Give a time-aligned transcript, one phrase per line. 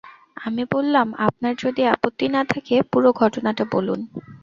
[0.37, 3.99] আমি বললাম, আপনার যদি আপত্তি না থাকে পুরো ঘটনাটা বলুন।